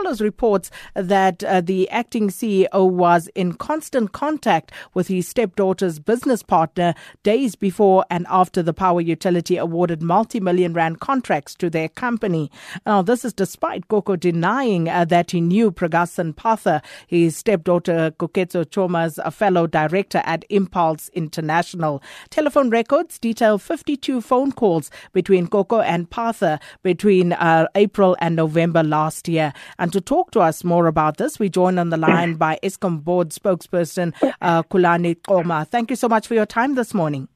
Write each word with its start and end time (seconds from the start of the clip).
follows 0.00 0.22
reports 0.22 0.70
that 0.94 1.44
uh, 1.44 1.60
the 1.60 1.88
acting 1.90 2.28
CEO 2.28 2.88
was 2.88 3.28
in 3.34 3.52
constant 3.52 4.12
contact 4.12 4.72
with 4.94 5.08
his 5.08 5.28
stepdaughter's 5.28 5.98
business 5.98 6.42
partner 6.42 6.94
days 7.22 7.54
before 7.54 8.06
and 8.08 8.26
after 8.30 8.62
the 8.62 8.72
power 8.72 9.02
utility 9.02 9.58
awarded 9.58 10.00
multi-million 10.00 10.72
rand 10.72 11.00
contracts 11.00 11.54
to 11.54 11.68
their 11.68 11.88
company. 11.88 12.50
Now, 12.86 13.02
this 13.02 13.26
is 13.26 13.34
despite 13.34 13.88
Koko 13.88 14.16
denying 14.16 14.88
uh, 14.88 15.04
that 15.04 15.32
he 15.32 15.40
knew 15.42 15.70
Pragasan 15.70 16.34
Patha, 16.34 16.82
his 17.06 17.36
stepdaughter 17.36 18.10
Koketso 18.18 18.64
Choma's 18.64 19.20
fellow 19.34 19.66
director 19.66 20.22
at 20.24 20.46
Impulse 20.48 21.10
International. 21.12 22.02
Telephone 22.30 22.70
records 22.70 23.18
detail 23.18 23.58
52 23.58 24.22
phone 24.22 24.52
calls 24.52 24.90
between 25.12 25.46
Koko 25.46 25.80
and 25.80 26.08
Patha 26.08 26.58
between 26.82 27.34
uh, 27.34 27.66
April 27.74 28.16
and 28.20 28.34
November 28.34 28.82
last 28.82 29.28
year. 29.28 29.52
And 29.78 29.89
to 29.92 30.00
talk 30.00 30.30
to 30.32 30.40
us 30.40 30.64
more 30.64 30.86
about 30.86 31.16
this, 31.16 31.38
we 31.38 31.48
join 31.48 31.78
on 31.78 31.90
the 31.90 31.96
line 31.96 32.34
by 32.34 32.58
Eskom 32.62 33.02
board 33.02 33.30
spokesperson 33.30 34.14
uh, 34.40 34.62
Khulani 34.64 35.16
Qoma. 35.16 35.66
Thank 35.66 35.90
you 35.90 35.96
so 35.96 36.08
much 36.08 36.26
for 36.26 36.34
your 36.34 36.46
time 36.46 36.74
this 36.74 36.94
morning. 36.94 37.28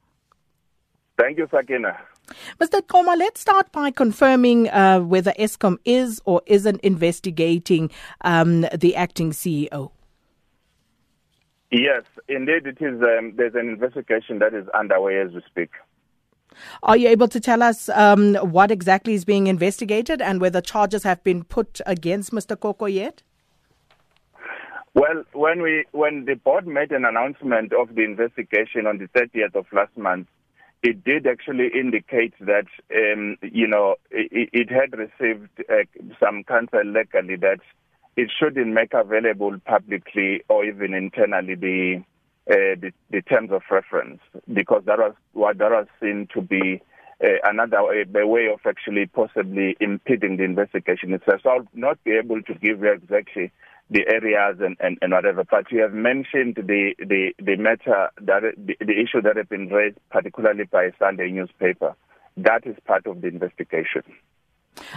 Thank 1.17 1.37
you, 1.37 1.47
Sakina. 1.49 1.97
Mr. 2.59 2.81
Qoma, 2.81 3.17
let's 3.17 3.39
start 3.39 3.71
by 3.71 3.91
confirming 3.91 4.69
uh, 4.69 4.99
whether 4.99 5.31
Eskom 5.33 5.77
is 5.85 6.21
or 6.25 6.41
isn't 6.45 6.81
investigating 6.81 7.91
um, 8.21 8.61
the 8.73 8.95
acting 8.95 9.31
CEO. 9.31 9.91
Yes, 11.71 12.03
indeed, 12.27 12.67
it 12.67 12.77
is. 12.79 13.01
Um, 13.01 13.33
there's 13.35 13.55
an 13.55 13.67
investigation 13.69 14.39
that 14.39 14.53
is 14.53 14.67
underway 14.69 15.19
as 15.19 15.31
we 15.33 15.41
speak. 15.47 15.71
Are 16.83 16.97
you 16.97 17.07
able 17.09 17.27
to 17.27 17.39
tell 17.39 17.61
us 17.63 17.89
um, 17.89 18.35
what 18.35 18.71
exactly 18.71 19.13
is 19.13 19.25
being 19.25 19.47
investigated 19.47 20.21
and 20.21 20.41
whether 20.41 20.61
charges 20.61 21.03
have 21.03 21.23
been 21.23 21.43
put 21.43 21.81
against 21.85 22.31
Mr. 22.31 22.59
Koko 22.59 22.85
yet? 22.85 23.23
Well, 24.93 25.25
when 25.33 25.61
we 25.61 25.85
when 25.91 26.23
the 26.23 26.35
board 26.35 26.65
made 26.65 26.91
an 26.91 27.03
announcement 27.03 27.73
of 27.73 27.95
the 27.95 28.03
investigation 28.03 28.87
on 28.87 28.97
the 28.97 29.07
30th 29.09 29.53
of 29.53 29.65
last 29.73 29.95
month, 29.97 30.27
it 30.83 31.03
did 31.03 31.27
actually 31.27 31.69
indicate 31.77 32.33
that 32.39 32.67
um, 32.95 33.37
you 33.41 33.67
know 33.67 33.95
it, 34.09 34.49
it 34.53 34.69
had 34.69 34.97
received 34.97 35.49
uh, 35.69 35.83
some 36.17 36.45
counsel 36.45 36.85
legally 36.85 37.35
that 37.35 37.59
it 38.15 38.31
shouldn't 38.39 38.67
make 38.67 38.93
available 38.93 39.57
publicly 39.65 40.41
or 40.47 40.63
even 40.63 40.93
internally 40.93 41.55
the 41.55 42.03
uh, 42.49 42.77
the, 42.79 42.91
the 43.09 43.21
terms 43.21 43.51
of 43.51 43.61
reference 43.71 44.19
because 44.53 44.83
that 44.85 44.99
was 44.99 45.13
what 45.33 45.57
that 45.57 45.71
was 45.71 45.87
seen 45.99 46.27
to 46.33 46.41
be 46.41 46.81
uh, 47.23 47.27
another 47.43 47.83
way, 47.83 48.05
a 48.15 48.27
way 48.27 48.47
of 48.47 48.59
actually 48.65 49.05
possibly 49.07 49.75
impeding 49.79 50.37
the 50.37 50.43
investigation 50.43 51.13
itself. 51.13 51.41
So 51.43 51.49
I'll 51.49 51.67
not 51.73 52.03
be 52.03 52.11
able 52.11 52.41
to 52.43 52.53
give 52.53 52.81
you 52.81 52.91
exactly 52.91 53.51
the 53.89 54.07
areas 54.07 54.57
and, 54.59 54.75
and, 54.79 54.97
and 55.01 55.11
whatever, 55.11 55.43
but 55.43 55.71
you 55.71 55.81
have 55.81 55.93
mentioned 55.93 56.55
the, 56.55 56.93
the, 56.99 57.33
the 57.39 57.55
matter, 57.55 58.09
that 58.21 58.41
the, 58.57 58.75
the 58.79 58.99
issue 58.99 59.21
that 59.21 59.37
has 59.37 59.47
been 59.47 59.69
raised 59.69 59.97
particularly 60.09 60.65
by 60.65 60.85
a 60.85 60.91
Sunday 60.97 61.29
newspaper. 61.29 61.95
That 62.37 62.65
is 62.65 62.75
part 62.85 63.05
of 63.05 63.21
the 63.21 63.27
investigation. 63.27 64.03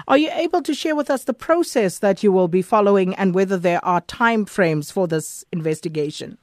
Are 0.09 0.19
you 0.19 0.31
able 0.33 0.63
to 0.63 0.75
share 0.75 0.97
with 0.97 1.11
us 1.11 1.25
the 1.25 1.35
process 1.35 1.99
that 2.01 2.23
you 2.23 2.33
will 2.33 2.49
be 2.49 2.63
following 2.63 3.15
and 3.15 3.35
whether 3.35 3.57
there 3.57 3.85
are 3.85 4.01
time 4.01 4.45
frames 4.45 4.91
for 4.91 5.07
this 5.07 5.45
investigation? 5.53 6.39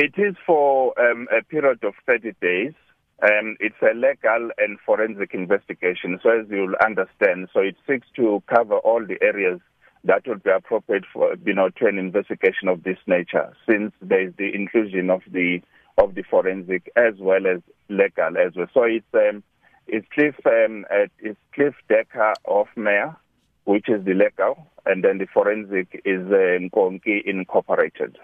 It 0.00 0.14
is 0.16 0.36
for 0.46 0.94
um, 1.00 1.26
a 1.36 1.42
period 1.42 1.82
of 1.82 1.92
30 2.06 2.34
days. 2.40 2.72
Um, 3.20 3.56
it's 3.58 3.82
a 3.82 3.96
legal 3.96 4.50
and 4.56 4.78
forensic 4.86 5.34
investigation, 5.34 6.20
so 6.22 6.38
as 6.38 6.46
you'll 6.48 6.76
understand, 6.76 7.48
so 7.52 7.58
it 7.58 7.74
seeks 7.84 8.06
to 8.14 8.40
cover 8.46 8.76
all 8.76 9.04
the 9.04 9.20
areas 9.20 9.58
that 10.04 10.22
would 10.28 10.44
be 10.44 10.50
appropriate 10.50 11.02
for 11.12 11.34
you 11.44 11.52
know 11.52 11.70
to 11.70 11.86
an 11.86 11.98
investigation 11.98 12.68
of 12.68 12.84
this 12.84 12.98
nature, 13.08 13.52
since 13.68 13.92
there 14.00 14.28
is 14.28 14.32
the 14.38 14.54
inclusion 14.54 15.10
of 15.10 15.22
the 15.32 15.60
of 16.00 16.14
the 16.14 16.22
forensic 16.22 16.92
as 16.94 17.14
well 17.18 17.48
as 17.48 17.60
legal 17.88 18.38
as 18.38 18.54
well. 18.54 18.68
So 18.72 18.84
it's 18.84 19.04
um, 19.14 19.42
it's 19.88 20.06
Cliffe 20.14 20.46
um, 20.46 20.84
it's 21.18 21.40
Cliff 21.52 21.74
Decker 21.88 22.34
of 22.44 22.68
Mayor, 22.76 23.16
which 23.64 23.88
is 23.88 24.04
the 24.04 24.14
legal, 24.14 24.64
and 24.86 25.02
then 25.02 25.18
the 25.18 25.26
forensic 25.26 26.00
is 26.04 26.20
Nkonki 26.20 27.24
Incorporated. 27.26 28.16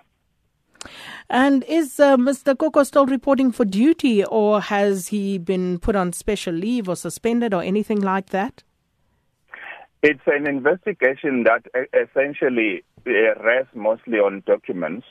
And 1.31 1.65
is 1.65 1.99
uh, 1.99 2.17
Mr. 2.17 2.57
Koko 2.57 2.83
still 2.83 3.07
reporting 3.07 3.53
for 3.53 3.65
duty, 3.65 4.25
or 4.25 4.61
has 4.61 5.09
he 5.09 5.39
been 5.39 5.79
put 5.79 5.97
on 5.97 6.13
special 6.13 6.55
leave 6.55 6.89
or 6.89 6.97
suspended 6.97 7.55
or 7.55 7.63
anything 7.63 8.01
like 8.01 8.31
that? 8.31 8.63
It's 10.03 10.21
an 10.27 10.47
investigation 10.47 11.45
that 11.45 11.67
essentially 11.95 12.85
uh, 13.07 13.35
rests 13.43 13.75
mostly 13.75 14.19
on 14.19 14.43
documents. 14.47 15.07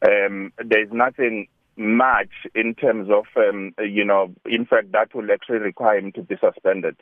Um, 0.00 0.52
there's 0.64 0.88
nothing 0.90 1.48
much 1.76 2.30
in 2.54 2.74
terms 2.74 3.08
of, 3.10 3.24
um, 3.36 3.74
you 3.78 4.04
know, 4.04 4.32
in 4.46 4.66
fact, 4.66 4.92
that 4.92 5.14
will 5.14 5.30
actually 5.30 5.58
require 5.58 5.98
him 5.98 6.12
to 6.12 6.22
be 6.22 6.36
suspended. 6.40 6.96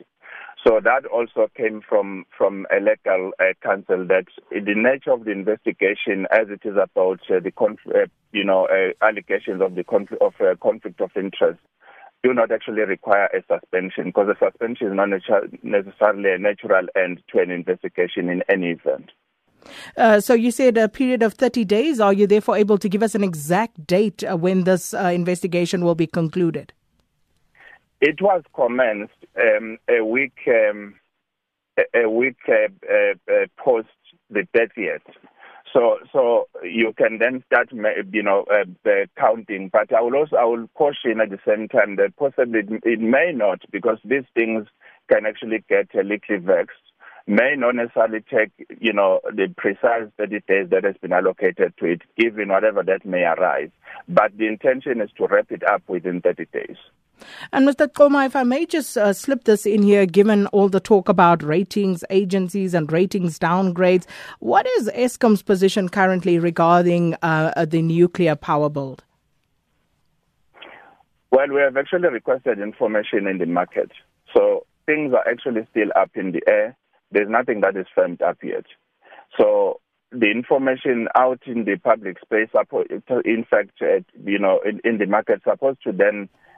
So 0.65 0.79
that 0.83 1.05
also 1.07 1.47
came 1.57 1.81
from 1.87 2.25
from 2.37 2.67
a 2.71 2.79
legal 2.79 3.31
uh, 3.39 3.53
counsel 3.63 4.05
that 4.07 4.25
the 4.51 4.75
nature 4.75 5.11
of 5.11 5.25
the 5.25 5.31
investigation, 5.31 6.27
as 6.29 6.49
it 6.49 6.61
is 6.63 6.75
about 6.81 7.19
uh, 7.31 7.39
the 7.43 7.51
conf- 7.51 7.79
uh, 7.87 8.05
you 8.31 8.43
know 8.43 8.67
uh, 8.67 8.93
allegations 9.03 9.61
of 9.61 9.73
the 9.73 9.83
conf- 9.83 10.21
of 10.21 10.33
uh, 10.39 10.53
conflict 10.61 11.01
of 11.01 11.09
interest, 11.15 11.59
do 12.21 12.31
not 12.33 12.51
actually 12.51 12.83
require 12.83 13.25
a 13.33 13.41
suspension 13.51 14.05
because 14.05 14.27
a 14.29 14.37
suspension 14.37 14.87
is 14.87 14.93
not 14.93 15.09
necessarily 15.63 16.31
a 16.31 16.37
natural 16.37 16.85
end 16.95 17.23
to 17.33 17.39
an 17.41 17.49
investigation 17.49 18.29
in 18.29 18.43
any 18.47 18.71
event. 18.71 19.09
Uh, 19.97 20.19
so 20.19 20.35
you 20.35 20.51
said 20.51 20.77
a 20.77 20.87
period 20.89 21.23
of 21.23 21.33
30 21.33 21.65
days. 21.65 21.99
Are 21.99 22.13
you 22.13 22.27
therefore 22.27 22.57
able 22.57 22.77
to 22.77 22.89
give 22.89 23.01
us 23.01 23.15
an 23.15 23.23
exact 23.23 23.87
date 23.87 24.23
when 24.29 24.63
this 24.65 24.93
investigation 24.93 25.83
will 25.83 25.95
be 25.95 26.07
concluded? 26.07 26.73
It 28.01 28.21
was 28.21 28.43
commenced 28.55 29.13
um, 29.39 29.77
a 29.87 30.03
week 30.03 30.37
um, 30.47 30.95
a 31.95 32.09
week 32.09 32.37
uh, 32.49 32.67
uh, 32.91 33.13
uh, 33.31 33.45
post 33.57 33.87
the 34.29 34.47
30th. 34.55 35.01
So, 35.73 35.99
so 36.11 36.47
you 36.63 36.93
can 36.97 37.19
then 37.19 37.43
start, 37.45 37.69
you 37.71 38.23
know, 38.23 38.45
counting. 39.17 39.69
But 39.71 39.93
I 39.93 40.01
will 40.01 40.15
also, 40.15 40.35
I 40.35 40.43
will 40.43 40.67
caution 40.75 41.21
at 41.21 41.29
the 41.29 41.39
same 41.47 41.69
time 41.69 41.95
that 41.95 42.15
possibly 42.17 42.61
it 42.83 42.99
may 42.99 43.31
not, 43.33 43.61
because 43.71 43.97
these 44.03 44.25
things 44.35 44.67
can 45.09 45.25
actually 45.25 45.63
get 45.69 45.87
a 45.95 46.03
little 46.03 46.39
vexed 46.39 46.75
may 47.27 47.53
not 47.55 47.75
necessarily 47.75 48.19
take, 48.21 48.51
you 48.79 48.91
know, 48.91 49.21
the 49.25 49.53
precise 49.55 50.09
30 50.17 50.39
days 50.47 50.67
that 50.71 50.83
has 50.83 50.95
been 51.01 51.13
allocated 51.13 51.73
to 51.77 51.85
it, 51.85 52.01
given 52.17 52.49
whatever 52.49 52.83
that 52.83 53.05
may 53.05 53.23
arise. 53.23 53.69
But 54.09 54.37
the 54.37 54.47
intention 54.47 55.01
is 55.01 55.11
to 55.17 55.27
wrap 55.27 55.51
it 55.51 55.63
up 55.69 55.83
within 55.87 56.21
30 56.21 56.47
days. 56.51 56.77
And 57.51 57.67
Mr. 57.67 57.87
Qoma, 57.87 58.25
if 58.25 58.35
I 58.35 58.43
may 58.43 58.65
just 58.65 58.97
uh, 58.97 59.13
slip 59.13 59.43
this 59.43 59.65
in 59.65 59.83
here, 59.83 60.05
given 60.05 60.47
all 60.47 60.69
the 60.69 60.79
talk 60.79 61.09
about 61.09 61.43
ratings 61.43 62.03
agencies 62.09 62.73
and 62.73 62.91
ratings 62.91 63.39
downgrades, 63.39 64.05
what 64.39 64.67
is 64.77 64.89
Eskom's 64.89 65.41
position 65.41 65.89
currently 65.89 66.39
regarding 66.39 67.15
uh, 67.21 67.65
the 67.65 67.81
nuclear 67.81 68.35
power 68.35 68.69
build? 68.69 69.03
Well, 71.31 71.47
we 71.47 71.61
have 71.61 71.77
actually 71.77 72.09
requested 72.09 72.59
information 72.59 73.25
in 73.25 73.37
the 73.37 73.45
market. 73.45 73.91
So 74.35 74.65
things 74.85 75.13
are 75.13 75.27
actually 75.27 75.67
still 75.71 75.87
up 75.95 76.11
in 76.15 76.33
the 76.33 76.43
air. 76.47 76.75
There's 77.11 77.29
nothing 77.29 77.61
that 77.61 77.77
is 77.77 77.87
firmed 77.95 78.21
up 78.21 78.37
yet. 78.43 78.65
So 79.39 79.79
the 80.11 80.29
information 80.29 81.07
out 81.15 81.41
in 81.45 81.63
the 81.63 81.77
public 81.77 82.17
space, 82.19 82.49
in 83.23 83.45
fact, 83.49 83.81
uh, 83.81 84.01
you 84.25 84.39
know, 84.39 84.59
in, 84.65 84.81
in, 84.83 84.97
the 84.97 85.05
market, 85.05 85.41
supposed 85.43 85.81
to 85.83 85.93
then 85.93 86.27
uh, 86.27 86.50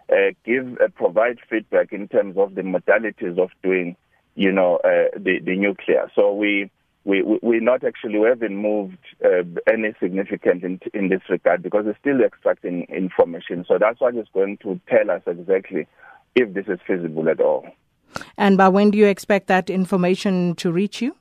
give 0.45 0.77
uh, 0.79 0.87
provide 0.95 1.39
feedback 1.49 1.93
in 1.93 2.07
terms 2.07 2.37
of 2.37 2.55
the 2.55 2.61
modalities 2.61 3.37
of 3.37 3.49
doing, 3.61 3.95
you 4.35 4.51
know, 4.51 4.77
uh, 4.77 5.17
the 5.17 5.39
the 5.39 5.55
nuclear. 5.55 6.11
So 6.15 6.33
we. 6.33 6.71
We, 7.05 7.21
we're 7.21 7.59
not 7.59 7.83
actually, 7.83 8.17
we 8.17 8.29
haven't 8.29 8.55
moved 8.55 8.97
uh, 9.25 9.43
any 9.67 9.93
significant 9.99 10.63
in, 10.63 10.79
in 10.93 11.09
this 11.09 11.19
regard 11.29 11.61
because 11.61 11.83
we're 11.83 11.97
still 11.99 12.21
extracting 12.23 12.83
information. 12.83 13.65
So 13.67 13.77
that's 13.77 13.99
what 13.99 14.15
is 14.15 14.27
going 14.33 14.55
to 14.59 14.79
tell 14.87 15.11
us 15.11 15.21
exactly 15.27 15.85
if 16.33 16.53
this 16.53 16.65
is 16.69 16.79
feasible 16.87 17.27
at 17.27 17.41
all. 17.41 17.67
And 18.37 18.57
by 18.57 18.69
when 18.69 18.89
do 18.89 18.97
you 18.97 19.07
expect 19.07 19.47
that 19.47 19.69
information 19.69 20.55
to 20.55 20.71
reach 20.71 21.01
you? 21.01 21.17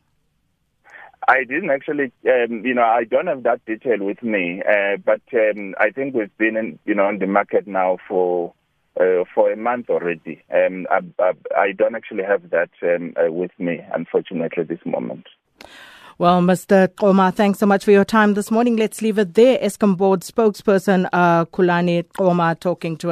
I 1.27 1.43
didn't 1.43 1.71
actually, 1.71 2.13
um, 2.29 2.65
you 2.65 2.75
know, 2.75 2.85
I 2.85 3.03
don't 3.03 3.27
have 3.27 3.43
that 3.43 3.65
detail 3.65 4.05
with 4.05 4.23
me, 4.23 4.63
uh, 4.63 4.99
but 5.05 5.23
um, 5.35 5.75
I 5.81 5.91
think 5.91 6.15
we've 6.15 6.39
been, 6.39 6.57
in, 6.57 6.79
you 6.85 6.95
know, 6.95 7.07
on 7.07 7.19
the 7.19 7.27
market 7.27 7.67
now 7.67 7.99
for 8.07 8.55
uh, 9.01 9.25
for 9.35 9.51
a 9.51 9.57
month 9.57 9.89
already. 9.91 10.43
Um, 10.53 10.87
I, 10.91 11.01
I, 11.19 11.33
I, 11.57 11.73
don't 11.73 11.95
actually 11.95 12.25
have 12.25 12.51
that 12.51 12.71
um, 12.83 13.15
uh, 13.17 13.33
with 13.33 13.51
me, 13.59 13.81
unfortunately, 13.95 14.63
at 14.63 14.69
this 14.69 14.85
moment. 14.85 15.27
Well, 16.19 16.41
Mr. 16.41 16.89
Qoma, 16.89 17.35
thanks 17.35 17.59
so 17.59 17.67
much 17.67 17.85
for 17.85 17.91
your 17.91 18.05
time 18.05 18.35
this 18.35 18.51
morning. 18.51 18.77
Let's 18.77 19.03
leave 19.03 19.19
it 19.19 19.35
there. 19.35 19.59
Eskom 19.59 19.97
board 19.97 20.21
spokesperson 20.21 21.09
uh, 21.13 21.47
Khulani 21.47 22.05
Qoma 22.05 22.59
talking 22.61 22.97
to 22.99 23.09
us. 23.09 23.11